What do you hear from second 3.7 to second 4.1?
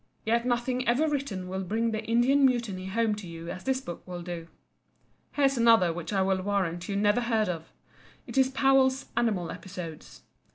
book